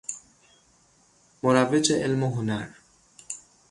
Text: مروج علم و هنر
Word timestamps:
مروج 1.43 1.93
علم 1.93 2.23
و 2.23 2.29
هنر 2.35 2.69